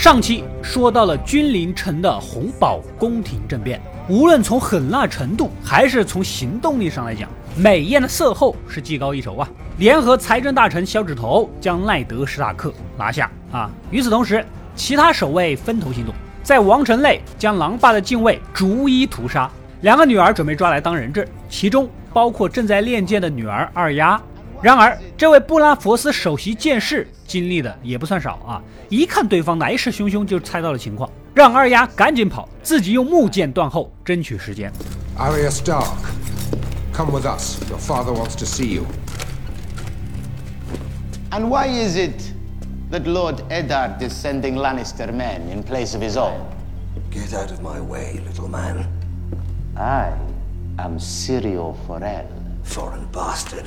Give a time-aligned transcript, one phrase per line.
[0.00, 3.78] 上期说到了君临城的红堡宫廷政变，
[4.08, 9.46] 无论从狠辣程度还是从行动力上来讲，美艳的色后是技高一筹啊！
[9.76, 13.70] 联合财政大臣小指头将奈德史塔克拿下啊！
[13.90, 14.42] 与此同时，
[14.74, 19.50] 其他守卫分头行动，在王城内将狼爸的禁卫逐一屠杀。
[19.82, 24.18] 两个女儿准备抓来当人质，其中包括正在练剑的女儿二丫。
[24.62, 28.62] 然而，这位布拉佛斯首席剑士经历的也不算少啊！
[28.90, 34.70] 一看对方来势汹汹，就猜到了情况，让二丫赶紧跑，自己用木剑断后，争取时间。
[35.16, 35.96] Arya Stark,
[36.92, 37.58] come with us.
[37.70, 38.84] Your father wants to see you.
[41.30, 42.20] And why is it
[42.90, 46.34] that Lord Eddard is sending Lannister men in place of his own?
[47.10, 48.86] Get out of my way, little man.
[49.74, 50.12] I
[50.78, 52.26] am Sirio Forel.
[52.70, 53.66] Foreign bastard.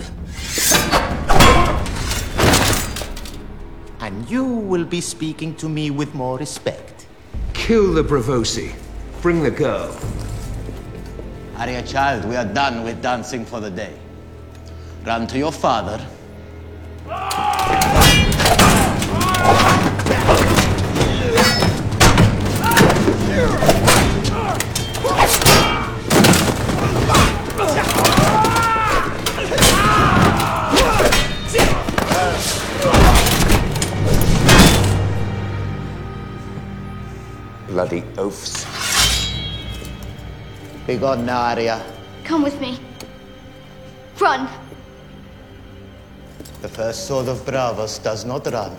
[4.00, 7.06] And you will be speaking to me with more respect.
[7.54, 8.74] Kill the Bravosi.
[9.22, 9.94] Bring the girl.
[11.58, 13.94] Arya, child, we are done with dancing for the day.
[15.06, 16.00] Run to your father.
[37.94, 38.66] Bloody oafs.
[40.88, 41.80] Be gone now, Arya.
[42.24, 42.80] Come with me.
[44.20, 44.50] Run!
[46.64, 48.76] The first sword of Bravos does not run.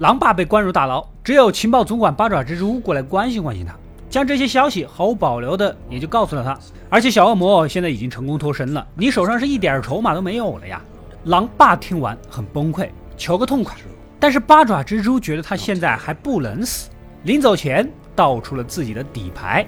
[0.00, 3.74] 狼爸被关入大牢，只有情报总管八爪蜘蛛过来关心关心他，
[4.08, 6.58] 将这些消息毫无保留的也就告诉了他。
[6.88, 10.80] 而且小恶魔现在已经成功脱身了，你手上是一点筹码都没有了呀！
[11.24, 12.88] 狼爸听完很崩溃，
[13.18, 13.76] 求个痛快。
[14.18, 16.88] 但是八爪蜘蛛觉得他现在还不能死，
[17.24, 17.86] 临走前
[18.16, 19.66] 道出了自己的底牌。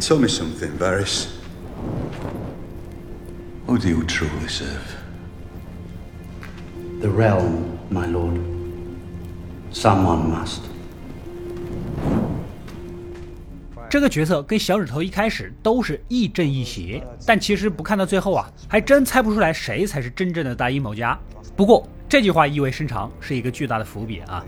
[0.00, 1.26] Tell me something, Varys.
[3.68, 4.66] Who do you truly serve?
[7.00, 8.53] The realm, my lord.
[9.74, 10.60] Someone must.
[13.90, 21.18] 这个角色跟小指头一开始都是亦正亦邪，但其实不看到最后啊，还真猜不出来谁才是真正的大阴谋家。
[21.56, 24.44] 不过这句话意味深长，是一个巨大的伏笔啊。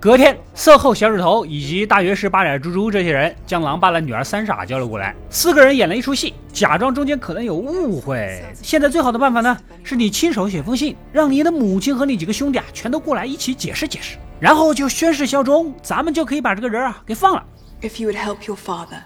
[0.00, 8.42] 隔天，色后小指头以及大学士八爪猪猪这些人将狼爸的女儿三傻叫了过来，四个人演了一出戏，假装中间可能有误会。
[8.62, 9.54] 现在最好的办法呢，
[9.84, 17.44] 是你亲手写封信，让你的母亲和你几个兄弟啊全都过来一起解释解释，然后就宣誓效忠，咱们就可以把这个人啊给放了。
[17.82, 19.02] If you would help your father,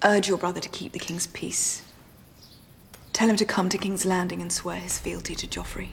[0.00, 1.80] urge your brother to keep the king's peace.
[3.12, 5.88] Tell him to come to King's Landing and swear his fealty to Joffrey.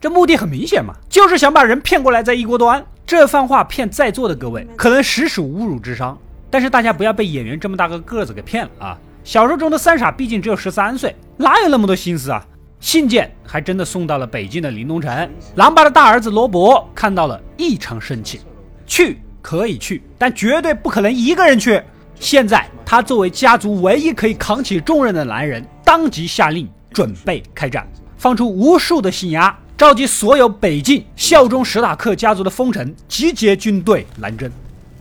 [0.00, 2.84] 这目的很明显嘛，就是想把人骗过来，再一锅端。
[3.06, 6.16] 这番话骗在座的各位，可能实属侮辱智商。
[6.50, 8.98] 但是大家不要被演员这么大个个子给骗了啊！
[9.24, 12.46] 小说中的三傻毕竟只有十三岁，哪有那么多心思啊？
[12.80, 15.30] 信件还真的送到了北京的临东城。
[15.56, 18.40] 狼爸的大儿子罗伯看到了，异常生气。
[18.86, 21.82] 去可以去，但绝对不可能一个人去。
[22.18, 34.50] 现在他作为家族唯一可以扛起重任的男人，当即下令准备开战，放出无数的信押，召集所有北境效忠史塔克家族的封臣，集结军队南征。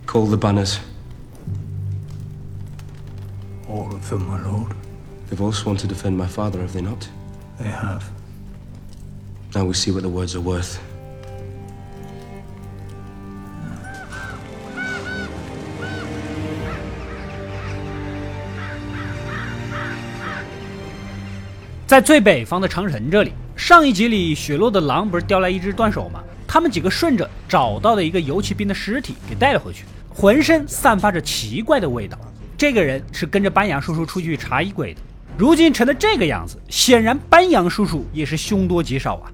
[0.06, 0.76] Call the banners.
[3.70, 4.72] All of them, my lord.
[5.30, 7.08] They've all sworn to defend my father, have they not?
[7.60, 8.04] They have.
[9.54, 10.78] Now we see what the words are worth.
[21.88, 26.22] 在最北方的长城这里，上一集里雪落的狼不是叼来一只断手吗？
[26.46, 32.18] 他们几个顺着找到了一个游骑兵的尸体给带了回去，浑身散发着奇怪的味道。
[32.58, 35.02] 这个人是跟着班扬叔叔出去查衣柜的，
[35.38, 39.30] 如今成了这个样子，显然班扬叔叔也是凶多吉少啊。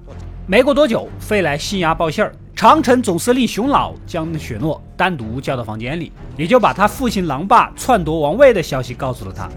[0.46, 9.48] 没过多久，飞来信牙报信儿，长城总司令熊老将雪诺单独叫到房间里，也就把他父亲狼爸篡夺王位的消息告诉了他。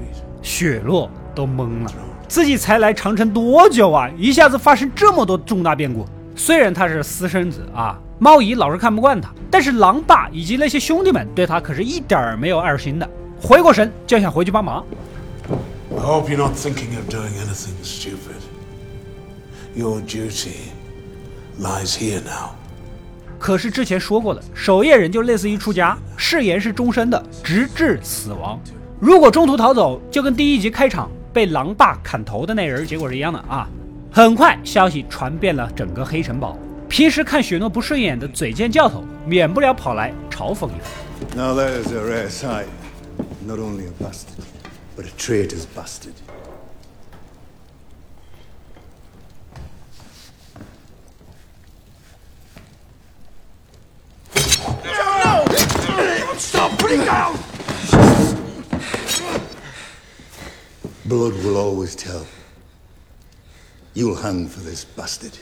[0.41, 1.91] 雪诺都懵了，
[2.29, 6.05] 自己才来长城多久啊，一下子发生这么多重大变故。
[6.33, 13.09] 虽然他是私生子啊，猫姨老是看不惯他，但是狼爸以及那些兄弟们对他可是一点儿没有二心的。
[13.37, 14.81] 回过神就想回去帮忙。
[15.97, 18.39] I hope you're not thinking of doing anything stupid.
[19.75, 20.69] Your duty
[21.59, 22.51] lies here now.
[23.39, 28.59] 可是之前说过的，守夜人就类似于出家，誓言是终身的，直至死亡。
[28.99, 33.67] 如果中途逃走，就跟第一集开场被狼爸砍头的那人结果是一样的啊！
[34.11, 36.57] 很快，消息传遍了整个黑城堡。
[36.87, 41.35] 平时看雪诺不顺眼的嘴贱教头，免不了跑来嘲讽一番。
[41.35, 42.67] Now there's a rare sight.
[43.45, 44.46] Not only a bastard,
[44.96, 46.14] but a traitor's bastard.
[61.04, 62.24] Blood will always tell.
[63.92, 65.32] You'll hang for this bastard.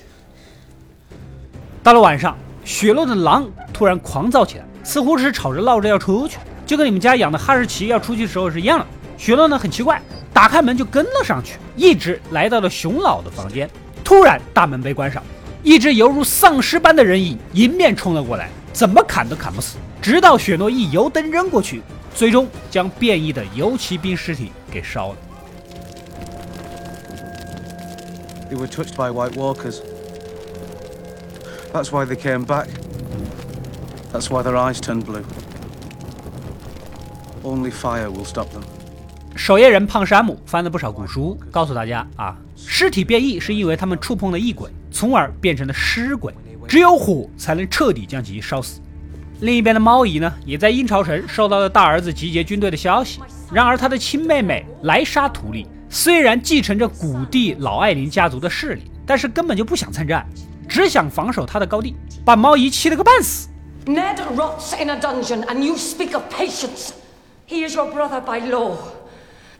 [1.82, 8.86] 到了晚上，雪落的狼突然狂躁起来，似乎是吵着闹着要出去，就跟你们家养的哈士奇要出去的时候是一样的。
[9.17, 10.01] 雪诺呢很奇怪，
[10.33, 13.69] 打开门就跟了上去，一直来到了熊老的房间。
[14.03, 15.23] 突然大门被关上，
[15.63, 21.81] 一只犹如丧尸般的人影迎面冲了过来，怎么砍都砍不死，直到雪诺一油灯扔过去，
[22.13, 25.17] 最终将变异的游骑兵尸体给烧了。
[28.51, 29.77] They were touched by White Walkers.
[31.73, 32.67] That's why they came back.
[34.13, 35.23] That's why their eyes turned blue.
[37.43, 38.61] Only fire will stop them.
[39.35, 46.33] 守夜人胖山姆翻了不少古书，告诉大家啊，尸体变异是因为他们触碰了异鬼，从而变成了尸鬼。
[46.67, 48.79] 只有火才能彻底将其烧死。
[49.41, 53.19] 另一边的猫姨呢，也在阴潮城收到了大儿子集结军队的消息。
[53.51, 60.25] 然而，他的亲妹妹莱莎图利虽然继承着古地老艾琳家族的势力，但是根本就不想参战，
[60.67, 63.49] 只想防守他的高地，把猫姨气了个半死。
[63.85, 66.91] Ned rots in a dungeon, and you speak of patience.
[67.47, 68.71] He is your brother by law.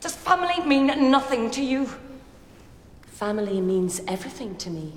[0.06, 1.90] Does family mean nothing to you?
[3.08, 4.94] Family means everything to me.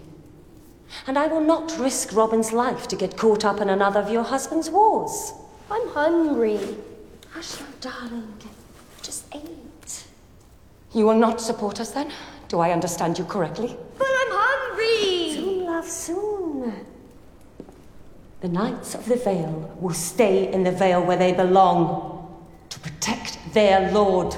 [1.07, 4.23] And I will not risk Robin's life to get caught up in another of your
[4.23, 5.33] husband's wars.
[5.71, 6.59] I'm hungry.
[7.31, 8.35] Hush, now, darling.
[9.01, 10.05] Just eat.
[10.93, 12.13] You will not support us then?
[12.49, 13.79] Do I understand you correctly?
[13.97, 15.33] But I'm hungry.
[15.33, 16.87] Soon, love, soon.
[18.43, 23.39] The Knights of the Vale will stay in the Vale where they belong to protect
[23.55, 24.37] their lord.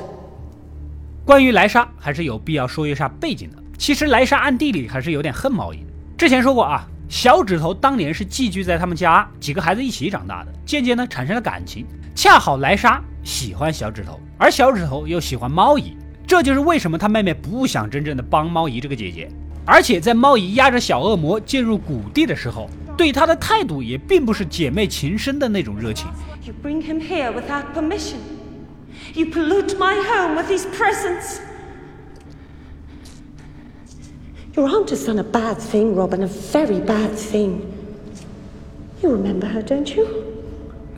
[1.31, 3.57] 关于莱莎，还是有必要说一下背景的。
[3.79, 5.93] 其实莱莎暗地里还是有点恨毛姨的。
[6.19, 11.87] 之前说过啊，小指头当年是寄居在他们家，几个孩子一起长大的，渐渐呢产生了感情。
[12.17, 15.97] 恰好莱莎喜欢小指头，而小指头又喜欢猫姨，
[16.27, 19.31] 这就是为什么他妹妹不想真正的帮猫姨这个姐姐。
[19.65, 26.09] 而且在猫姨压着小恶魔进入谷地的时候，对她的态度也并不是姐妹情深的那种热情。
[26.45, 28.17] You bring him here without permission.
[29.15, 31.41] You pollute my home with these presents.
[34.55, 37.61] Your aunt has done a bad thing, Robin, a very bad thing.
[39.03, 40.07] You remember her, don't you?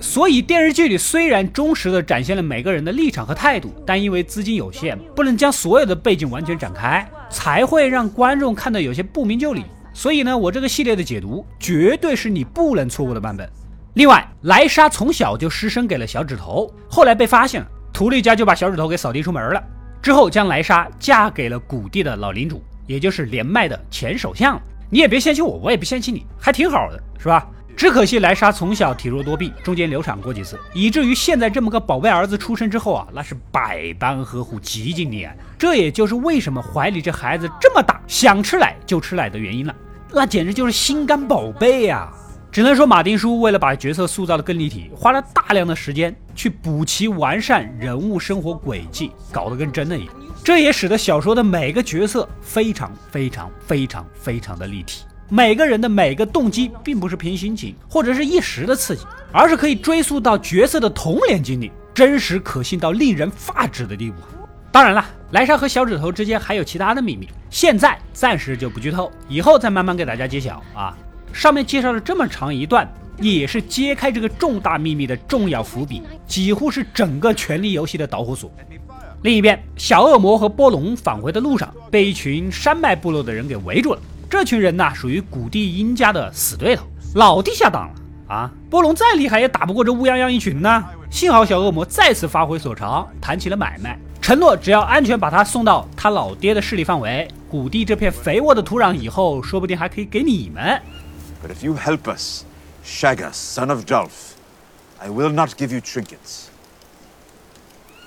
[0.01, 9.65] 所以电视剧里虽然忠实的展现了每个人的立场和态度，但因为资金有限，不能将所有的背景完全展开，才会让观众看得有些不明就里。
[9.95, 13.49] 所以呢，我这个系列的解读绝对是你不能错过的版本。
[13.95, 19.63] 另外，莱莎从小就失身给了小指头，后来被发现了，图利家就把小指头给扫地出门了。
[20.01, 24.61] 之后将莱莎嫁给了谷地的老领主，也就是连麦的前首相。
[24.91, 27.47] 你也别嫌弃我，我也不嫌弃你，还挺好的，是吧？
[27.75, 35.35] 只可惜莱莎从小体弱多病，中间流产过几次，以至于现在这么个宝贝儿子出生之后啊，那是百般呵护，极尽溺爱。
[35.57, 39.75] 这也就是为什么怀里这孩子这么大，想吃奶就吃奶的原因了。
[40.13, 42.13] 那简直就是心肝宝贝呀、
[42.53, 50.15] 只能说马丁叔为了把角色塑造的更立体，花了大量的时间去补齐完善人物生活轨迹，搞得跟真的一样。
[50.45, 55.03] 这也使得小说的每个角色非常非常非常非常的立体。
[55.31, 64.17] 每个人的每个动机，并不是凭心情或者是一时的刺激，而是可以追溯到角色的童年经历，真实可信到令人发指的地步。
[64.71, 70.95] 当然了，莱莎和小指头之间还有其他的秘密，现在暂时就不剧透，以后再慢慢给大家揭晓啊。
[71.33, 72.87] 上面介绍了这么长一段，
[73.19, 78.51] 也是揭开这个重大秘密的重要伏笔，几乎是整个《权力游戏》的导火索。
[79.23, 84.01] 另一边，小恶魔和波隆返回的路上，被一群山脉部落的人给围住了。
[84.29, 86.85] 这群人呐，属于古地鹰家的死对头，
[87.15, 87.95] 老弟下当了
[88.27, 88.51] 啊！
[88.69, 90.85] 波隆再厉害也打不过这乌泱泱一群呢。
[91.11, 100.81] 幸好小恶魔再次发挥所长，谈起了买卖，承诺只要安全把他送到他老爹的势力范围，古地这片肥沃的土壤以后，说不定还可以给你们。
[101.43, 102.45] But if you help us,
[102.85, 104.41] Shagas, son of Dolph,
[105.01, 106.51] I will not give you trinkets.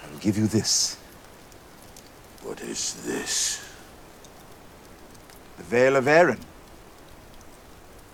[0.02, 0.98] I will give you this.
[2.42, 3.62] What is this?
[5.58, 6.40] The Vale of Erin.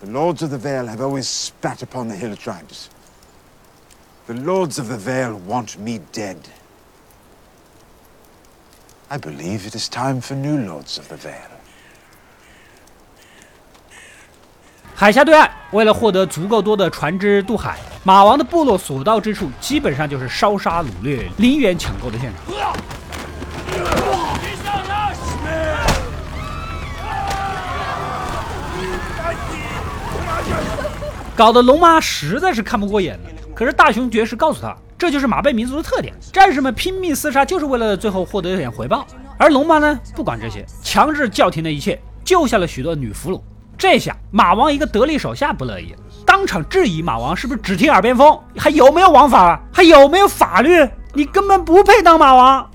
[0.00, 2.90] The Lords of the Vale have always spat upon the hill tribes.
[4.26, 6.48] The Lords of the Vale want me dead.
[9.08, 11.51] I believe it is time for new Lords of the Vale.
[15.02, 22.54] 海峡对岸，为了获得足够多的船只渡海，马王的部落所到之处，基本上就是烧杀掳掠、林园抢购的现场。
[31.34, 33.30] 搞得龙妈实在是看不过眼了。
[33.56, 39.04] 可是大雄爵士告诉他，这就是马背民族的特点，战士们拼命厮杀，就是为了最后获得一点回报。
[39.36, 43.40] 而龙妈呢，不管这些，强制叫停了一切，救下了许多女俘虏。
[43.82, 45.92] 这下马王一个得力手下不乐意，
[46.24, 49.48] 当场质疑马王是不是只听耳边风，还有没有王法？
[49.48, 50.88] 了，还有没有法律？
[51.14, 52.70] 你根本不配当马王。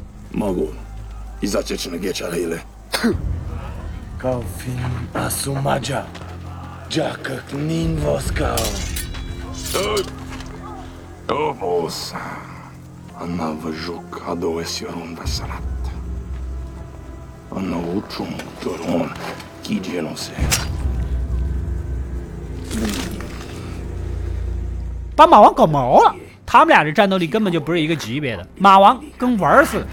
[25.15, 26.15] 把马王搞毛了，
[26.45, 28.47] 他们俩这战斗力根本就不是一个级别的。
[28.57, 29.87] 马王跟玩儿似的。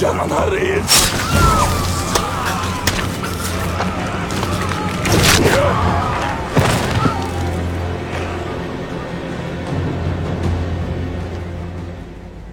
[0.00, 0.80] Janan harin.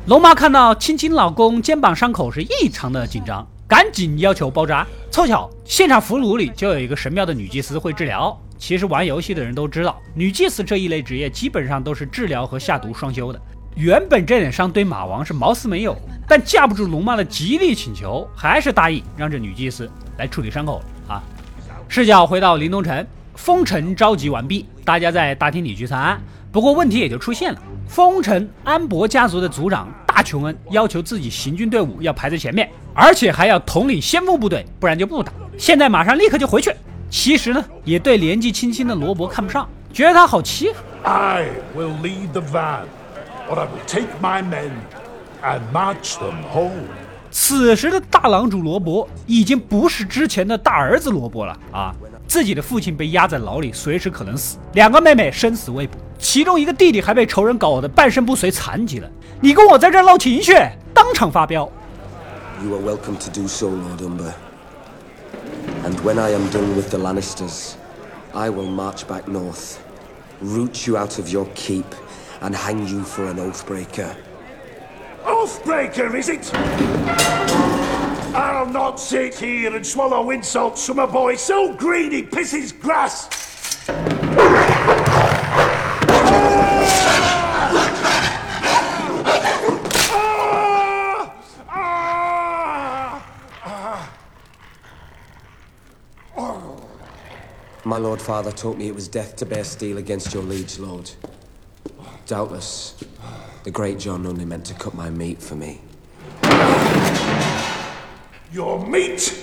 [0.08, 4.86] 龙妈看到亲亲老公肩膀伤口是异常的紧张，赶紧要求包扎。
[5.10, 8.38] 凑巧现场俘虏里就有一个神庙的女祭司会治疗。
[8.58, 13.40] 其实玩游戏的人都知道，女祭司这一类职业基本上都是治疗和下毒双修的。
[13.78, 15.96] 原本这点伤对马王是毛丝没有，
[16.28, 21.22] 但架不住龙妈的极力请求，还是答应让这女祭司来处理伤口啊。
[21.88, 23.06] 视角回到林东城，
[23.36, 26.20] 封城召集完毕，大家在大厅里聚餐。
[26.52, 35.32] 不过问题也就出现了，丰臣安博家族的族长大琼恩要求自己行军队伍要排在前面，而且还要统领先锋部队，不然就不打。
[35.56, 36.74] 现在马上立刻就回去。
[37.12, 40.78] 其实呢，也对年纪轻轻的罗伯看不上，觉得他好欺负。
[41.04, 42.86] I will lead the van,
[43.50, 44.72] or I will take my men
[45.44, 46.88] and march them home.
[47.30, 51.94] 此时的大郎主罗伯已经不是之前的大儿子罗伯了啊！
[52.26, 59.10] 自己的父亲被压在牢里，随时可能死；两个妹妹生死未卜，其中一个弟弟还被仇人搞得半身不遂，残疾了。
[59.40, 60.54] 你跟我在这闹情绪，
[60.94, 61.70] 当场发飙
[62.64, 64.34] ！You are welcome to do so, Lord Umber.
[65.86, 67.74] And when I am done with the Lannisters,
[68.34, 69.76] I will march back north,
[70.42, 71.86] root you out of your keep,
[72.42, 74.16] and hang you for an oathbreaker.
[75.24, 76.54] Oathbreaker, is it?
[78.36, 83.28] I'll not sit here and swallow insults from a boy so green he pisses grass.
[97.84, 101.10] My lord father taught me it was death to bear steel against your liege lord.
[102.27, 102.95] Doubtless,
[103.65, 105.81] the great John only meant to cut my meat for me.
[108.53, 109.35] Your meat!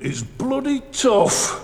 [0.00, 1.60] Is bloody tough.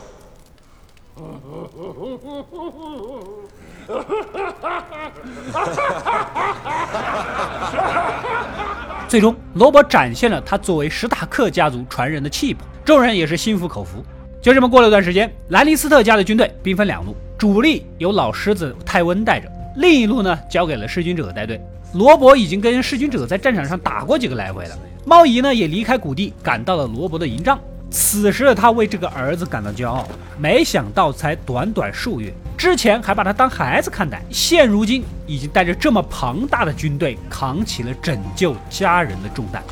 [9.09, 14.05] 最终，罗伯展现了他作为史塔克家族传人的气魄，众人也是心服口服。
[14.44, 21.62] 就这么过了一段时间，兰尼斯特家的军队兵分两路，主力由老狮子泰温带着，另一路呢交给了弑君者带队。
[21.94, 27.58] 罗伯已经跟弑君者在战场上打过几个来回了，猫姨呢也离开谷地，赶到了罗伯的营帐。
[27.90, 30.06] 此时的他为这个儿子感到骄傲，
[30.38, 39.64] 没想到才短短数月，之前还把他当孩子看待，现如今已经带着这么庞大的军队，扛起了拯救家人的重担。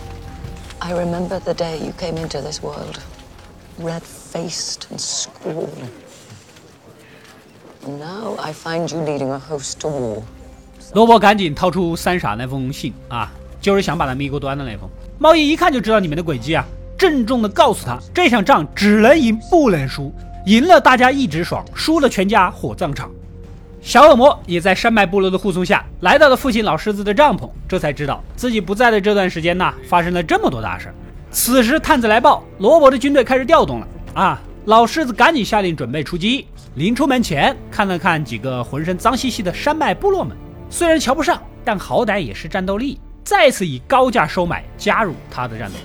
[0.79, 2.95] I remember the day you came into this world,
[3.79, 5.89] red faced and scrawny.
[7.85, 10.23] Now I find you leading a host to war.
[10.93, 14.89] 罗伯赶紧掏出三傻那封信啊，就是想把他们一锅端的那封。
[15.17, 16.65] 猫姨一看就知道你们的诡计啊，
[16.97, 20.13] 郑重地告诉他，这场仗只能赢不能输，
[20.45, 23.09] 赢了大家一直爽，输了全家火葬场。
[23.81, 30.93] 小恶魔也在山脉部落的护送下来到了父亲老狮子的帐篷，这才知道自己不在的这段时间呐，发生了这么多大事。
[31.31, 34.41] 此时探子来报，罗伯的军队开始调动了啊！
[34.65, 36.45] 老狮子赶紧下令准备出击。
[36.75, 40.35] 临出门前，看了看几个浑身脏兮兮的山脉部落们，
[40.69, 45.77] 虽然瞧不上，但好歹也是战斗力，再次以高价收买，加入他的战斗。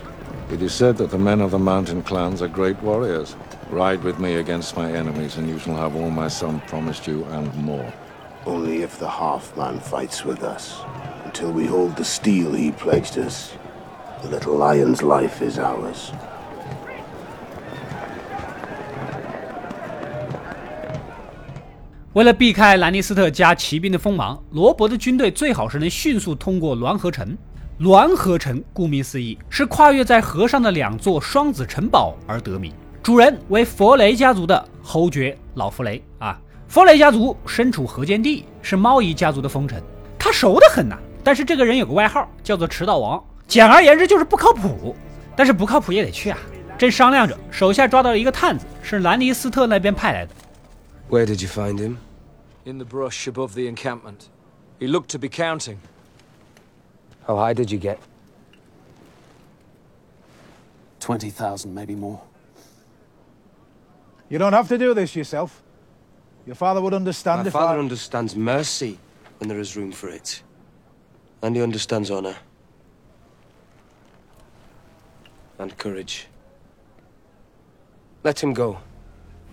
[0.54, 3.30] It is said that the men of the mountain clans are great warriors.
[3.72, 7.24] Ride with me against my enemies, and you shall have all my son promised you
[7.32, 7.86] and more.
[8.44, 10.74] Only if the half-man fights with us.
[11.24, 13.52] Until we hold the steel he pledged us,
[14.22, 16.10] the little lion's life is ours.
[22.14, 27.36] 为了避开兰尼斯特加骑兵的锋芒，罗伯的军队最好是能迅速通过滦河城。
[27.78, 36.40] 滦河城顾名思义是跨越在河上的两座双子城堡而得名，主人为弗雷家族的侯爵老弗雷啊。
[36.68, 39.82] 弗雷家族身处河间地，是猫姨家族的封臣，
[40.18, 40.98] 他熟得很呐。
[41.22, 44.95] 但是这个人有个外号叫做迟到王，简而言之就是不靠谱。
[45.35, 46.37] 但是不靠谱也得去啊。
[46.77, 50.33] 正商量着，手下抓到了一个探子，是兰尼斯特那边派来的。
[51.09, 51.97] Where did you find him?
[52.65, 54.27] In the brush above the encampment.
[54.79, 55.77] He looked to be counting.
[57.25, 57.97] How high did you get?
[60.99, 62.19] 20,000, maybe more.
[64.29, 65.61] You don't have to do this yourself.
[66.45, 67.79] Your father would understand My if father I...
[67.79, 68.97] understands mercy
[69.39, 70.41] when there is room for it.
[71.41, 72.35] And he understands honor.
[75.58, 76.22] And courage.
[78.22, 78.76] Let him go.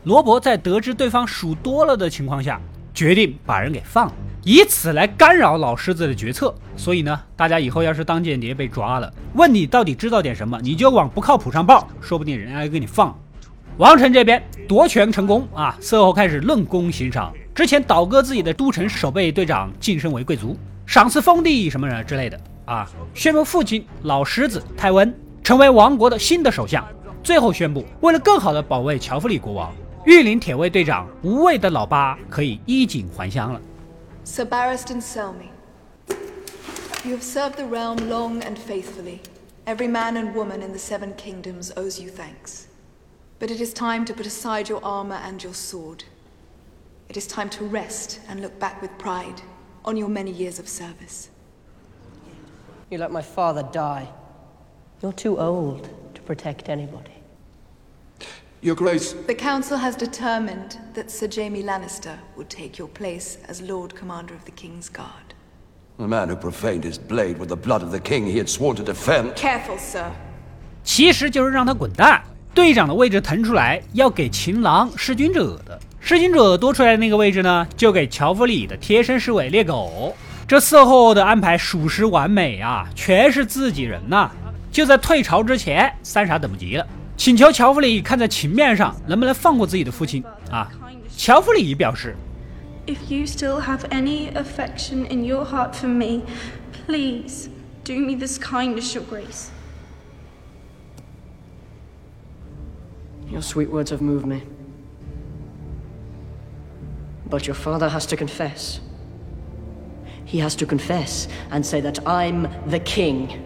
[0.04, 2.60] 罗伯在得知对方数多了的情况下，
[2.94, 6.54] 决定把人给放了，以此来干扰老狮子的决策。
[6.76, 13.18] 所以呢，大家以后要是当间谍被抓了，问你到底知道点什么，你就往不靠谱上报，说不定人家给你放。
[13.78, 17.34] 王城这边夺权成功啊，色后开始论功行赏。
[17.56, 22.90] 之前倒戈自己的都城守备队长晋升为贵族，赏赐封地什么之类的啊。
[23.14, 25.12] 宣布父亲老狮子泰温
[25.43, 26.87] 成为王国的新的首相。
[27.23, 29.75] 最后宣布，为了更好的保卫乔弗里国王。
[30.05, 33.61] 御林铁卫队长无畏的老八可以衣锦还乡了。
[34.25, 35.51] Sir Barristan Selmy,
[37.05, 39.21] you have served the realm long and faithfully.
[39.67, 42.69] Every man and woman in the Seven Kingdoms owes you thanks.
[43.39, 46.05] But it is time to put aside your armor and your sword.
[47.09, 49.43] It is time to rest and look back with pride
[49.85, 51.29] on your many years of service.
[52.91, 54.09] You let my father die.
[55.04, 57.12] You're too old to protect anybody.
[58.62, 59.12] Your Grace.
[59.28, 64.34] The Council has determined that Sir Jamie Lannister would take your place as Lord Commander
[64.34, 65.34] of the King's Guard.
[65.98, 68.78] The man who profaned his blade with the blood of the king he had sworn
[68.78, 69.36] to defend.
[69.36, 70.10] Careful, sir.
[70.86, 72.24] 其实就是让他滚蛋。
[72.54, 75.78] 队长的位置腾出来，要给秦狼弑君者的。
[76.00, 80.16] 弑君者多出来的那个位置呢，就给乔弗里的贴身侍卫猎狗。
[80.48, 84.32] 这色后的安排属实完美啊，全是自己人呐！
[84.73, 86.87] 就在退朝之前，三傻等不及了。
[87.17, 90.71] 请求乔弗里看在情面上，能不能放过自己的父亲啊？
[91.17, 92.15] 乔弗里表示：“
[92.87, 96.23] If you still have any affection in your heart for me,
[96.87, 97.49] please
[97.85, 99.49] do me this kindness, Your Grace.”
[103.31, 104.43] Your sweet words have moved me.
[107.29, 108.79] But your father has to confess.
[110.25, 113.43] He has to confess and say that I'm the king.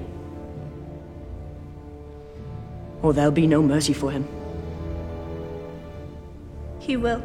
[3.01, 4.23] Or there'll be no mercy for him.
[6.79, 7.19] He will.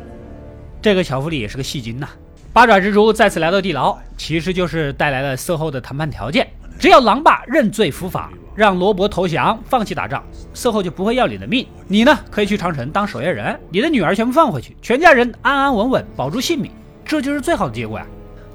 [0.81, 2.09] 这个乔弗里也是个戏精呐。
[2.53, 6.47] 八爪蜘蛛再次来到地牢，其实就是带来了色后的谈判条件：
[6.79, 11.67] 只要狼爸认罪伏法，让罗伯投降，放弃打仗，色后就不会要你的命。
[11.87, 16.71] 你呢，可以去长城当守夜人，你的女儿全部放回去，全家人安安稳稳保住性命，
[17.05, 18.07] 这就是最好的结果呀。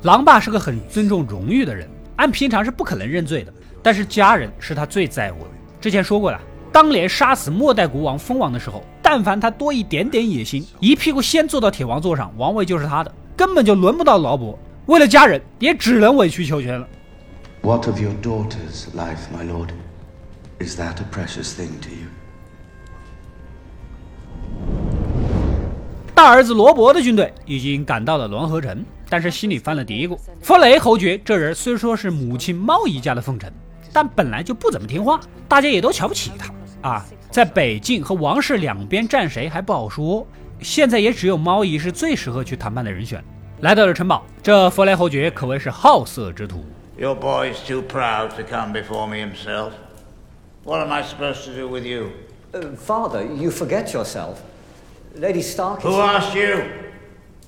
[0.03, 5.49] 狼爸是个很尊重荣誉的人，按平常是不可能认罪的，但是家人是他最在乎的。
[5.79, 6.39] 之前说过了。
[6.77, 14.55] 当年杀死末代国王封王的时候，但凡他多一点点野心，一屁股先坐到铁王座上，王位就是他的，根本就轮不到劳勃。
[14.85, 16.87] 为了家人，也只能委曲求全了。
[17.63, 19.69] What of your daughter's life, my lord?
[20.59, 22.05] Is that a precious thing to you?
[26.13, 33.51] 大儿子罗伯的军队已经赶到了滦河城，但是心里犯了嘀咕：弗雷侯爵这人虽说是母亲猫姨家的奉臣，
[33.91, 36.53] 但本来就不怎么听话，大家也都瞧不起他。
[36.81, 40.25] 啊，在北境和王室两边站谁还不好说，
[40.61, 43.23] 现在也只有猫姨是最适合去谈判的人选。
[43.61, 46.63] 来到了城堡，这弗雷侯爵可谓是好色之徒。
[46.97, 49.71] Your boy is too proud to come before me himself.
[50.63, 52.11] What am I supposed to do with you?
[52.53, 54.37] Uh, Father, you forget yourself.
[55.15, 55.81] Lady Stark.
[55.81, 56.63] Who asked you?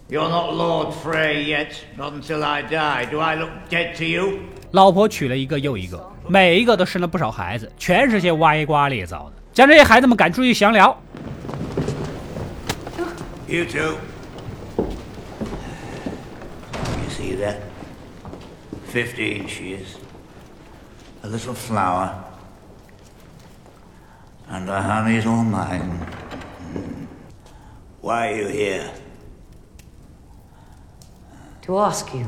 [0.09, 3.05] You're not Lord Frey yet, not until I die.
[3.11, 4.39] Do I look dead to you?
[4.71, 10.95] 老婆娶了一个又一个，每一个都生了不少孩子，全是些歪瓜裂枣的，将这些孩子们赶出去详聊。
[13.47, 13.95] You two.
[14.77, 14.85] You
[17.09, 17.55] see that?
[18.93, 19.95] Fifteen she is.
[21.23, 22.11] A little flower.
[24.51, 26.05] And the honey's all mine.
[26.75, 27.07] Mm.
[28.01, 28.91] Why are you here?
[31.63, 32.27] To ask you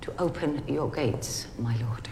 [0.00, 2.08] to open your gates, my lord.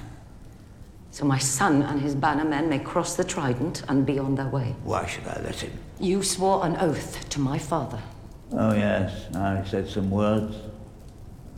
[1.15, 4.75] So my son and his bannermen may cross the Trident and be on their way.
[4.83, 5.71] Why should I let him?
[6.01, 7.99] You swore an oath to my father.
[8.51, 10.55] Oh, yes, I said some words.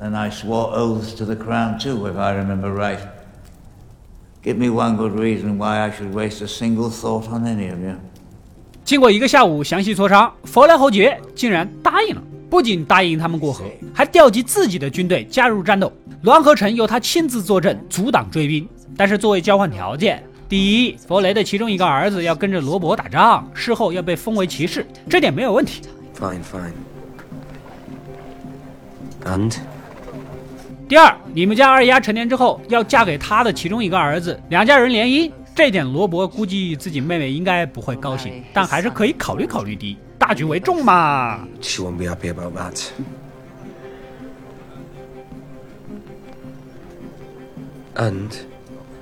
[0.01, 2.99] Then I swore oaths to the crown, too, if I remember right.
[4.43, 7.79] Give me one good reason why I should waste a single thought on any of
[7.79, 7.95] you.
[8.85, 12.23] 经过一个下午详细磋商，佛莱侯爵竟然答应了。
[12.51, 13.65] 不仅答应他们过河，
[13.95, 15.93] 还调集自己的军队加入战斗。
[16.23, 18.69] 栾河城由他亲自坐镇，阻挡追兵。
[18.97, 25.83] 但是作为交换条件，第一，弗雷的其中一个儿子要跟着罗伯打仗，事后要被封为骑士，这点没有问题。
[26.19, 26.73] Fine, fine.
[29.25, 29.57] And?
[30.89, 39.97] 第二，你们家二丫成年之后要嫁给他的其中一个儿子，两家人联姻，这点罗伯估计自己妹妹应该不会高兴，但还是可以考虑考虑的。
[40.19, 41.47] 大局为重嘛。
[41.61, 42.91] She won't be happy about that.
[47.97, 48.31] And?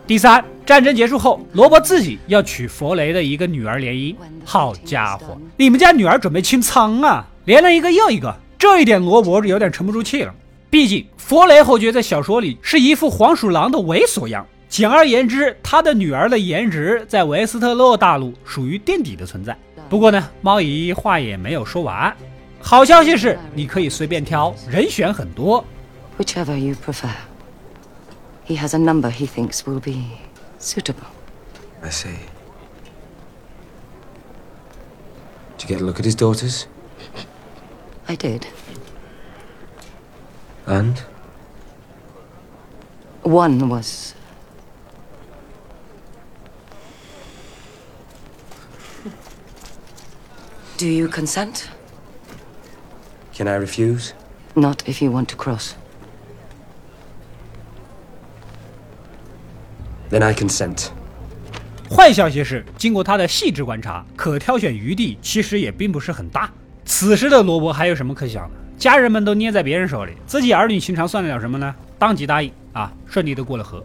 [0.05, 4.15] 第三，战争结束后，罗伯自己要娶弗雷的一个女儿联姻。
[4.45, 10.35] 好家伙，你们家女儿准备清仓啊，连了一个又一个，这一点罗伯有点沉不住气了。
[10.69, 14.45] 毕竟弗雷侯爵在小说里是一副黄鼠狼的猥琐样。
[14.69, 19.57] 简而言之，他的女儿的颜值在维斯特洛大陆属于垫底的存在。
[19.88, 22.12] 不过呢，猫姨话也没有说完。
[22.61, 25.65] 好消息是，你可以随便挑，人选很多。
[26.19, 27.09] Whichever you prefer.
[28.45, 30.21] He has a number he thinks will be
[30.59, 31.07] suitable.
[31.83, 32.19] I see.
[35.59, 36.67] Did you get a look at his daughters?
[38.09, 38.47] I did.
[40.67, 40.99] And?
[43.23, 44.15] One was.
[50.77, 51.71] Do you consent?
[53.33, 54.15] Can I refuse?
[54.57, 55.77] Not if you want to cross.
[60.12, 60.88] Then I consent.
[61.88, 66.51] 坏消息是，经过他的细致观察，可挑选余地其实也并不是很大。
[66.85, 68.51] 此时的罗伯还有什么可想的？
[68.77, 71.75] 家人们都捏在别人手里，自己儿女情长算得了什么呢？
[71.98, 73.83] 当即答应啊，顺利的过了河。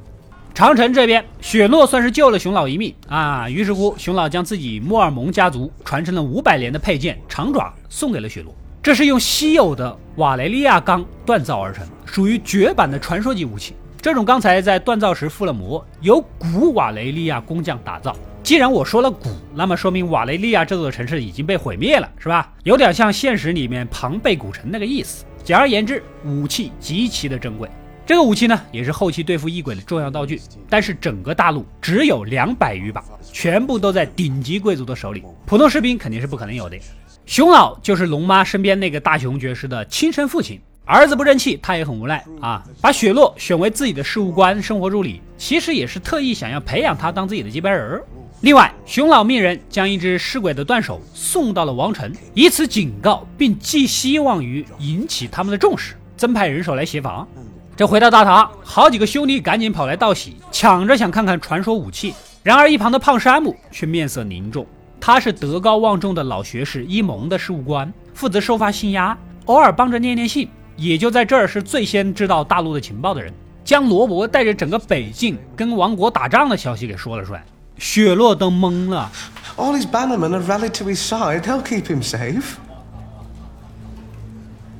[0.54, 3.50] 长城这边，雪诺算是救了熊老一命啊。
[3.50, 8.54] 于是乎，熊老将自己莫尔蒙家族传承了五百年的佩剑长爪送给了雪诺。
[8.84, 13.76] 这是用稀有的瓦雷利亚钢锻造而成，属于绝版的传说级武器。
[14.08, 18.16] 这种钢材在锻造时附了膜，由古瓦雷利亚工匠打造。
[18.42, 22.54] 既然我说了古，那么说明瓦雷利亚这座城市已经被毁灭了，是吧？
[22.64, 25.26] 有点像现实里面庞贝古城那个意思。
[25.44, 27.70] 简而言之，武器极其的珍贵。
[28.06, 30.42] 这个武器呢，也是后期对付异鬼的重要道具。
[30.70, 36.78] 但是整个大陆只有两百余把，全部都在顶级贵族的手里，普通士兵肯定是不可能有的。
[37.26, 40.62] 熊老就是龙妈身边那个大熊爵士的亲生父亲。
[40.88, 42.64] 儿子不争气，他也很无奈啊！
[42.80, 48.02] 把雪落选为自己的事务官、生活助理，其实也是特意想要培养他当自己的接班人。
[48.40, 57.28] 另外，熊老命人将一只尸鬼的断手送到了王城，以此警告，并寄希望于引起他们的重视，增派人手来协防。
[57.76, 62.14] 这回到大堂，好几个兄弟赶紧跑来道喜，抢着想看看传说武器。
[62.44, 64.66] 然而一旁的胖山姆却面色凝重，
[65.02, 70.48] 他是德高望重的老学士伊蒙的事务官，负责收发信押，偶尔帮着念念信。
[70.78, 73.34] 也就在这儿是最先知道大陆的情报的人，
[73.66, 77.44] 将罗伯带着整个北境跟王国打仗的消息给说了出来，
[77.78, 79.12] 雪洛都懵了。
[79.58, 81.42] All his bannermen are rallied to his side.
[81.42, 82.58] He'll keep him safe.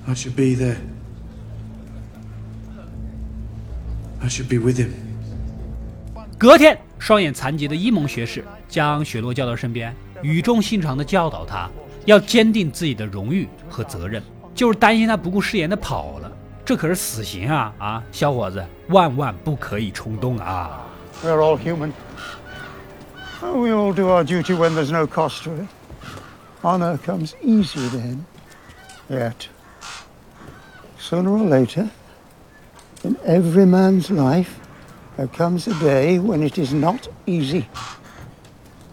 [0.08, 0.78] I should be there.
[4.22, 4.92] I should be with him.
[6.38, 11.68] 隔天，双眼残疾的伊蒙学士将雪洛叫到身边，语重心长的教导他
[12.06, 14.22] 要坚定自己的荣誉和责任。
[14.57, 16.31] 就是担心他不顾誓言的跑了，
[16.65, 17.73] 这可是死刑啊！
[17.79, 20.87] 啊，小伙子，万万不可以冲动啊
[21.25, 21.93] We're all human.
[23.41, 25.67] We all do our duty when there's no cost to it.
[26.63, 28.25] Honor comes easy to him.
[29.09, 29.49] Yet,
[30.99, 31.91] sooner or later,
[33.03, 34.61] in every man's life,
[35.17, 37.67] there comes a day when it is not easy.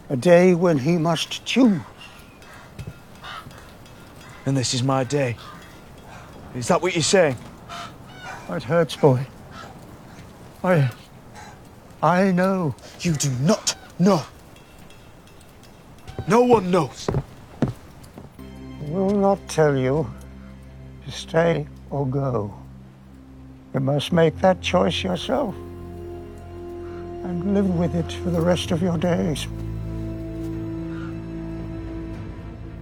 [0.09, 1.79] A day when he must choose.
[4.47, 5.35] And this is my day.
[6.55, 7.35] Is that what you're saying?
[8.49, 9.25] It hurts, boy.
[10.63, 10.89] I.
[12.01, 12.75] I know.
[13.01, 14.21] You do not know.
[16.27, 17.09] No one knows.
[18.39, 20.09] I will not tell you
[21.05, 22.53] to stay or go.
[23.73, 25.53] You must make that choice yourself
[27.23, 29.47] and live with it for the rest of your days.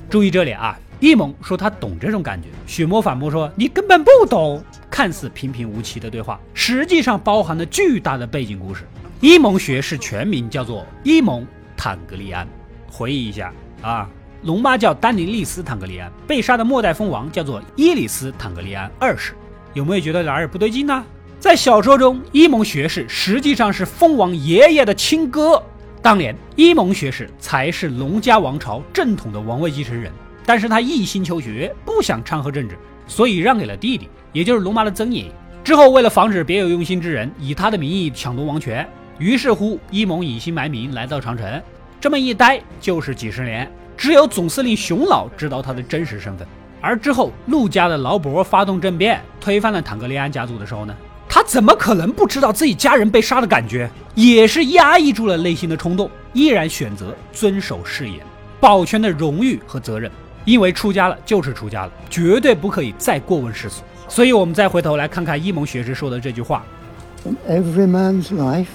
[0.09, 4.62] 注意这里啊， 一萌说他懂这种感觉，血魔反驳说你根本不懂。
[4.88, 8.84] 看似平平无奇的对话，实际上包含了巨大的背景故事。
[9.20, 11.42] 伊蒙学士全名叫做伊蒙·
[11.76, 12.46] 坦格利安。
[12.88, 14.08] 回忆一下啊，
[14.42, 19.32] 龙妈叫丹尼利斯·坦格利安，被杀的末代蜂王叫做伊里斯·坦格利安二世。
[19.74, 21.04] 有没有觉得哪儿不对劲呢？
[21.40, 25.60] 在小说中，伊蒙学士实际上是蜂王爷爷的亲哥。
[26.00, 30.12] 当年，伊蒙学士才是龙家王朝正统的王位继承人，
[30.44, 32.76] 但是他一心求学，不想掺和政治，
[33.06, 35.32] 所以让给了弟弟，也就是龙妈的曾爷爷。
[35.64, 38.86] 之后，为了防止别有用心之人以他的名义抢夺王权，
[39.18, 41.62] 于是乎，伊蒙隐姓埋名来到长城，
[42.00, 46.46] 这么一待就是几十年，只有总司令熊老知道他的真实身份。
[46.80, 50.92] 而之后，陆家的劳勃发动政变，推翻了坦格利安家族的时候呢，
[51.28, 53.88] 他怎么可能不知道自己家人被杀的感觉？
[54.16, 58.18] 也是压抑住了内心的冲动，依然选择遵守誓言，
[58.58, 60.10] 保全了荣誉和责任。
[60.45, 63.83] 因为出家了就是出家了，绝对不可以再过问世俗。
[64.07, 68.69] 所以，我们再回头来看看伊蒙学士说的这句话：“In every man's life,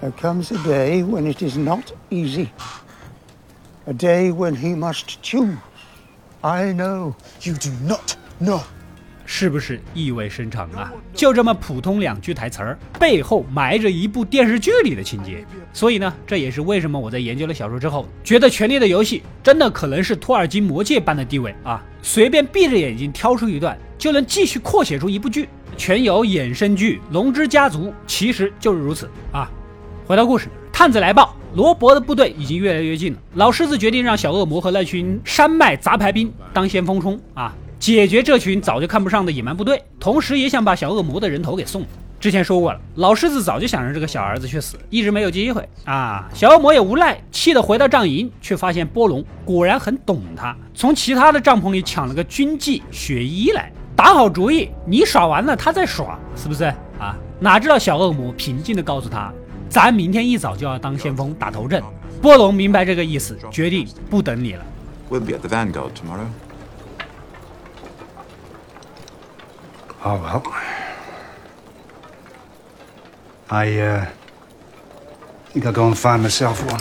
[0.00, 2.48] there comes a day when it is not easy,
[3.86, 5.56] a day when he must choose.
[6.42, 8.60] I know you do not know.”
[9.25, 10.93] 是不是意味深长啊？
[11.13, 15.43] 就这么普通两句台词儿，背后埋着一部电视剧里的情节。
[15.73, 21.83] 所以呢，这也是为什么我在研究了小说之后，觉得《权力的游戏》真的可能是托尔金魔戒般的地位啊！
[22.01, 25.49] 随便闭着眼睛挑出一段，就能继续扩写出一部剧。
[25.75, 29.51] 全有衍生剧《龙之家族》，其实就是如此啊。
[30.05, 33.19] 回到故事，探子来报，罗伯的部队已经越来越近了。
[33.33, 37.53] 老狮子决定让小恶魔和那群山脉杂牌兵当先锋冲啊！
[37.85, 41.87] 解决这群早就看不上的野蛮部队，同时也想把小恶魔的人头给送了。
[42.19, 46.27] 之前说过了，老狮子早就想让这个小儿子去死，一直没有机会啊。
[46.33, 56.63] 小恶魔也无奈，气得回到帐营，却发现波龙果然很懂他，从其他的帐篷里抢了个军纪血衣来，打好主意，你耍完了他再耍，是不是
[56.97, 57.15] 啊？
[57.39, 59.31] 哪知道小恶魔平静地告诉他，
[59.69, 61.83] 咱明天一早就要当先锋打头阵。
[62.19, 64.65] 波龙明白这个意思，决定不等你了。
[65.07, 66.25] We'll be at the Vanguard tomorrow.
[70.07, 70.43] Oh, well.
[73.49, 74.05] I, uh,
[75.51, 76.79] think I'll go and find myself one.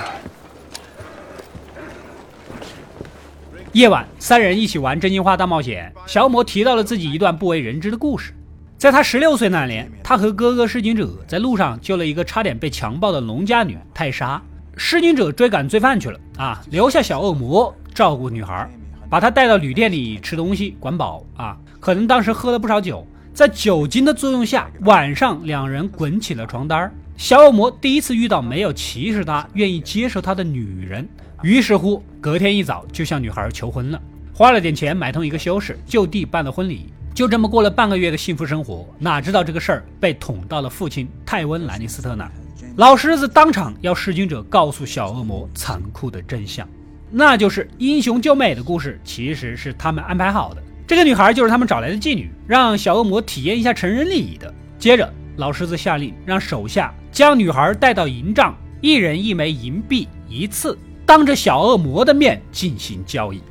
[3.73, 5.91] 夜晚，三人一起玩真心话大冒险。
[6.07, 8.35] 小恶魔提到了自己一段不为人知的故事。
[8.77, 14.41] 在他十六岁那年，他和哥哥弑君者在路上救了一个差点被强暴的农家女泰莎。
[14.77, 18.69] 弑君者追赶罪犯去了啊，留下小恶魔照顾女孩，
[19.09, 21.57] 把她带到旅店里吃东西管饱啊。
[21.81, 23.07] 可能当时喝了不少酒。
[23.35, 26.95] 在酒精的作用下，晚上两人滚起了床单儿。
[27.17, 31.09] 小恶魔第一次遇到没有歧视他、愿意接受他的女人，
[31.43, 34.01] 于是乎隔天一早就向女孩求婚了，
[34.33, 38.89] 花了点钱买通一个修士，就地办了婚礼，就这么过了半个月的幸福生活。
[39.01, 42.31] 哪知道这个事儿被捅到了父亲泰温·兰尼斯特那儿，
[42.77, 46.69] 老狮子当场要弑君者告诉小恶魔残酷的真相，
[47.11, 50.63] 那就是英雄救美的故事其实是他们安排好的。
[50.88, 54.54] 这个女孩就是他们找来的妓女，让小恶魔体验一下成人礼仪的。
[54.80, 63.42] 接着，老狮子下令让手下将女孩带到营帐，一人一枚银币一次，当着小恶魔的面进行交易。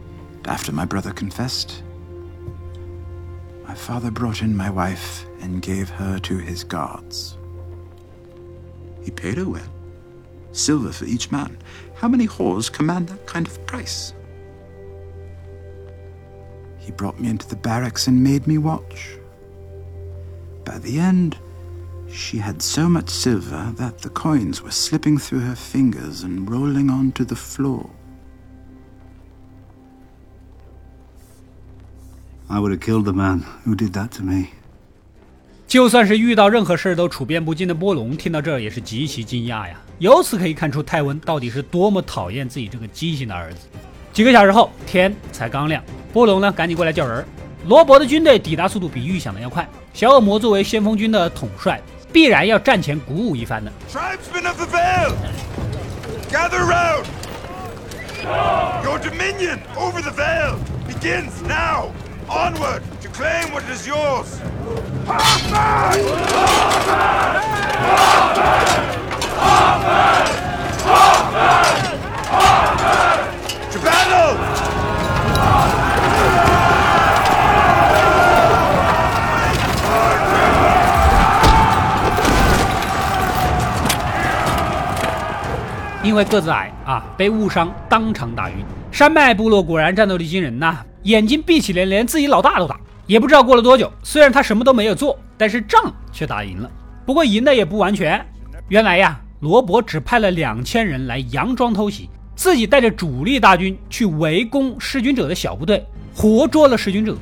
[0.44, 1.68] After my brother confessed,
[3.66, 7.35] my father brought in my wife and gave her to his guards.
[9.04, 9.68] He paid her well,
[10.52, 11.50] silver for each man.
[12.00, 14.12] How many whores command that kind of price?
[16.83, 19.18] He brought me into the barracks and made me watch.
[20.64, 21.37] By the end,
[22.11, 26.90] she had so much silver that the coins were slipping through her fingers and rolling
[26.90, 27.90] onto the floor.
[32.48, 34.48] I would have killed the man who did that to me.
[35.66, 39.78] 就算是遇到任何事儿都处变不惊的波龙，听到这儿也是极其惊讶呀。
[39.98, 43.66] 由此可以看出泰温到底是多么讨厌自己这个畸形的儿子。
[44.13, 47.26] 几个小时后，天才刚亮，波龙呢赶紧过来叫人。
[47.65, 49.67] 罗伯的军队抵达速度比预想的要快。
[49.91, 53.71] 小恶魔作为先锋军的统帅，必然要战前鼓舞一番的
[56.30, 57.06] gather round。
[58.84, 61.91] Your dominion over the Vale begins now!
[62.30, 64.39] Onward to claim what is yours!
[65.06, 65.15] To
[65.52, 66.15] battle!
[72.30, 73.22] Hoffman!
[86.04, 88.58] 因为个子矮啊，被误伤，当场打晕。
[88.91, 92.78] 山脉部落果然战斗力惊人呐，眼睛闭起来，连自己老大都打。
[93.08, 96.69] 也不知道过了多久，虽然他什么都没有做，但是仗却打赢了。
[97.06, 98.24] 不过赢的也不完全，
[98.67, 107.15] 原来呀，罗伯只派了两千人来佯装偷袭，自己带着主力大军去围攻弑君者的小部队，活捉了弑君者。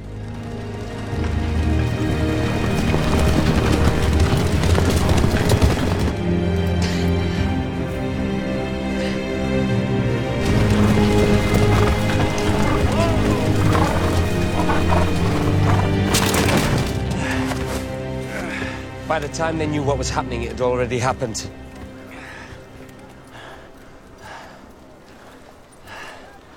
[19.08, 21.43] By the time they knew what was happening, it had already happened.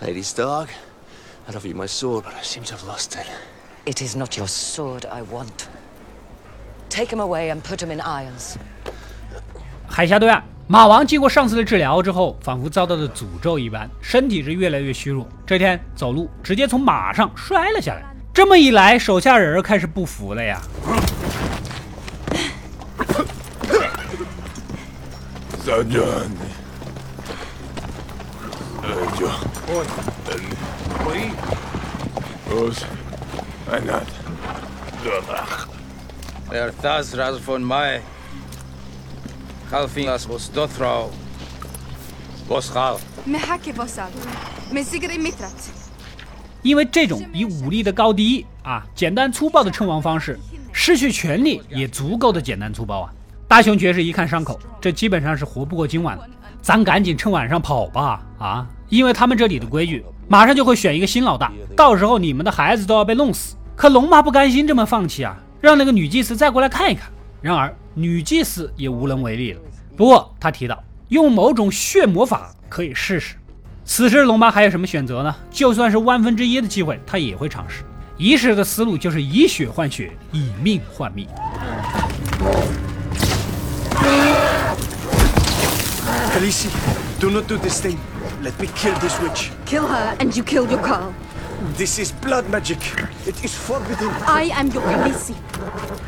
[0.04, 0.68] Lady Stark,
[1.48, 3.26] I'd offer you my sword, but I seem to have lost it.
[3.86, 5.66] It is not your sword I want.
[6.90, 8.56] Take him away and put him in irons.
[9.88, 15.26] 海峡对岸，马王经过上次的治疗之后，仿佛遭到了诅咒一般，身体是越来越虚弱。
[15.46, 18.04] 这天走路直接从马上摔了下来。
[18.34, 20.60] 这么一来，手下人开始不服了呀。
[36.52, 38.00] Er raz von mai.
[39.70, 41.10] Halfingas was dothro.
[42.48, 43.00] Was hal.
[43.26, 44.10] Mehake vosal.
[44.70, 45.50] Mesigre mitrat.
[46.62, 50.38] 因为这种以武力的高低啊，简单粗暴的称王方式，
[50.72, 53.12] 失去权力也足够的简单粗暴啊。
[53.48, 56.26] 大雄爵士一看伤口，这基本上是活不过今晚了，
[56.60, 58.66] 咱赶紧趁晚上跑吧啊！
[58.94, 63.56] 因为他们这里的规矩，马上就会选一个新老大，到时候你们的孩子都要被弄死。
[63.74, 67.10] 可龙妈不甘心这么放弃啊，让那个女祭司再过来看一看。
[67.42, 69.60] 然而女祭司也无能为力了。
[69.96, 73.34] 不过她提到，用某种血魔法可以试试。
[73.84, 75.34] 此时龙妈还有什么选择呢？
[75.50, 77.82] 就算是万分之一的机会，她也会尝试。
[78.16, 81.26] 仪式的思路就是以血换血，以命换命。
[86.32, 86.68] Khaleesi,
[87.18, 87.96] do not do this thing.
[88.44, 89.50] Let me kill this witch.
[89.64, 91.14] Kill her, and you killed your Carl.
[91.78, 92.76] This is blood magic.
[93.26, 94.10] It is forbidden.
[94.26, 95.34] I am your Khaleesi.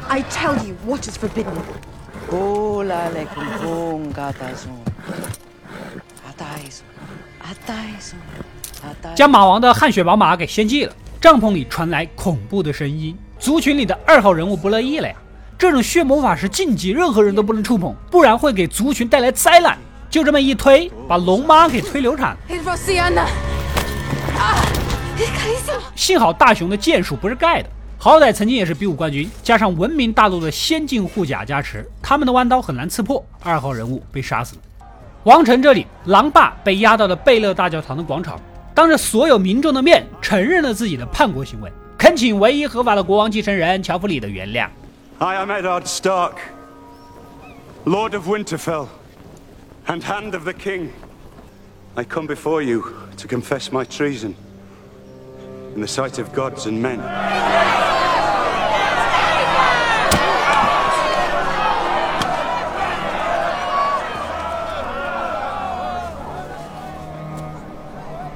[0.07, 1.57] I tell you what is forbidden.
[2.31, 4.85] Hola le kumpung katazun.
[6.29, 6.85] Ataisun.
[7.40, 8.18] Ataisun.
[9.14, 10.92] 将马王的汗血宝马给献祭了。
[11.18, 15.14] 帐篷里传来恐怖的声音，族群里的二号人物不乐意了呀！
[15.57, 19.79] 这种血魔法是禁忌，任何人都不能触碰，不然会给族群带来灾难。
[20.16, 22.35] 就这么一推，把龙妈给推流产.
[24.38, 24.57] Ah.
[25.94, 33.22] 幸好大雄的剑术不是盖的，好歹曾经也是比武冠军，加上文明大陆的先进护甲加持，他们的弯刀很难刺破。
[33.42, 34.62] 二号人物被杀死了。
[35.24, 38.40] 王城这里，狼爸被押到了贝勒大教堂的广场。
[38.74, 44.66] 当着所有民众的面承认了自己的叛国行为，恳请唯一合法的国王继承人乔弗里的原谅。
[45.18, 46.37] I am Eddard Stark,
[47.85, 48.87] Lord of Winterfell,
[49.88, 50.92] and Hand of the King.
[51.96, 54.37] I come before you to confess my treason
[55.75, 56.99] in the sight of gods and men.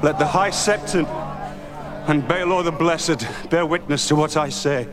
[0.03, 1.07] Let the High Septon
[2.09, 4.89] and Baelor the Blessed bear witness to what I say.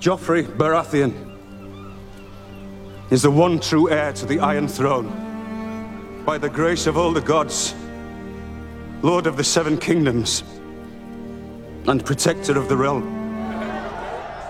[0.00, 1.25] Joffrey Baratheon
[3.09, 5.07] is the one true heir to the Iron Throne.
[6.25, 7.73] By the grace of all the gods,
[9.01, 10.43] Lord of the Seven Kingdoms,
[11.85, 13.03] and Protector of the Realm.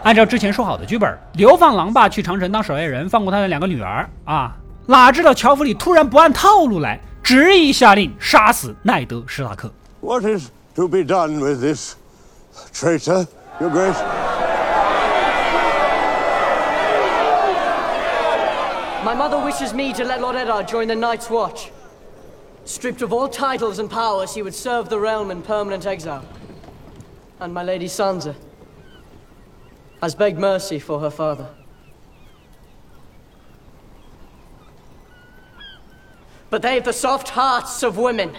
[0.04, 4.56] 按照之前说好的剧本，流放狼爸去长城当守夜人，放过他的两个女儿啊！
[4.88, 9.72] 哪知道乔弗里突然不按套路来，执意下令杀死奈德·史塔克。
[10.02, 11.96] What is to be done with this
[12.74, 13.28] traitor,
[13.60, 14.25] Your Grace?
[19.07, 21.71] My mother wishes me to let Lord Eddard join the Night's Watch.
[22.65, 26.27] Stripped of all titles and powers, he would serve the realm in permanent exile.
[27.39, 28.35] And my lady Sansa
[30.03, 31.49] has begged mercy for her father.
[36.51, 38.37] but they've the soft hearts of women.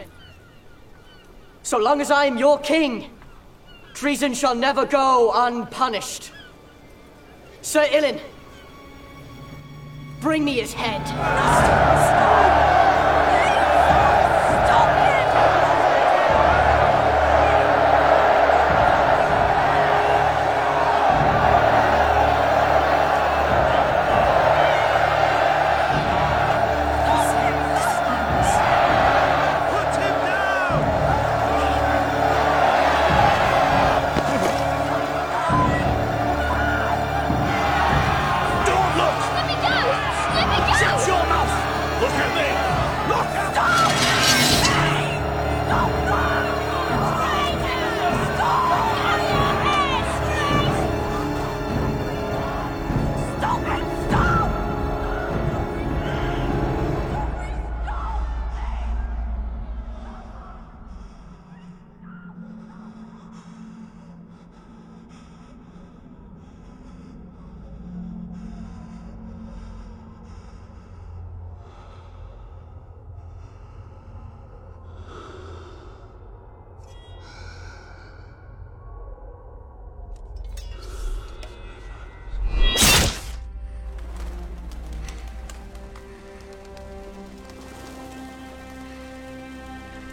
[1.64, 3.10] So long as I am your king,
[3.94, 6.32] treason shall never go unpunished.
[7.62, 8.20] Sir Ilin,
[10.20, 11.02] bring me his head.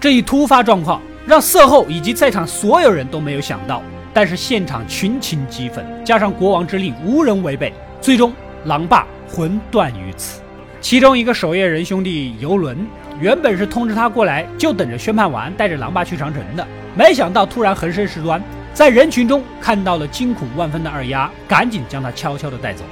[0.05, 3.83] 这一突发状况让色后以及在场所有人都没有想到，
[4.13, 8.31] 但是现场群情激愤，加上国王之令无人违背，最终
[8.67, 10.43] 狼爸魂断于此。
[10.79, 12.87] 其中一个守夜人兄弟游轮，
[13.19, 18.39] 原本是通知他过来，就等着宣判完带着狼爸去长城的，没想到突然横生事端，
[18.75, 22.85] 在人群中看到了惊恐万分的二丫，赶紧将他悄悄的带走。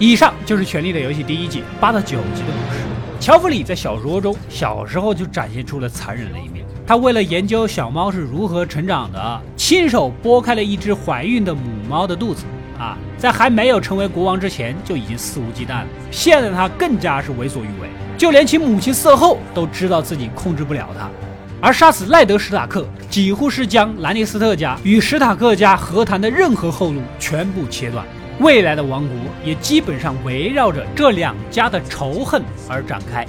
[0.00, 2.80] 以上就是《权力的游戏》第一季八到九集的故事。
[3.18, 6.64] 乔弗里在小说中小时候就展现出了残忍的一面。
[6.86, 12.44] 他为了研究小猫是如何成长的，亲手剥开了一只怀孕的母猫的肚子。
[12.78, 15.86] 啊，在还没有成为国王之前就已经肆无忌惮了。
[16.10, 17.88] 现在他更加是为所欲为，
[18.18, 21.08] 就连其母亲色后都知道自己控制不了他。
[21.58, 28.04] 而杀死赖德史塔克，几乎是将兰尼斯特家与史塔克家和谈的任何后路全部切断。
[28.38, 33.26] 未来的王国也基本上围绕着这两家的仇恨而展开。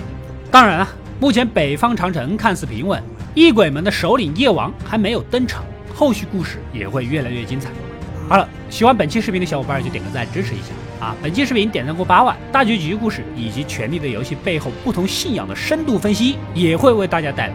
[0.52, 0.88] 当然了，
[1.20, 3.02] 目前北方长城看似平稳，
[3.34, 5.64] 异鬼门的首领夜王还没有登场，
[5.96, 7.70] 后续故事也会越来越精彩。
[8.28, 11.16] 好了，喜欢本期视频的小伙伴就点个赞支持一下啊！
[11.24, 17.54] 本期视频点赞过八万，大结局故事以及《权力的游戏》背后不同信仰的深度分析也会为大家带来。